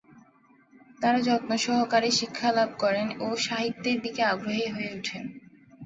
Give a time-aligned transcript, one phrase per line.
[1.01, 5.23] তারা যত্ন সহকারে শিক্ষা লাভ করেন ও সাহিত্যের দিকে আগ্রহী হয়ে উঠেন।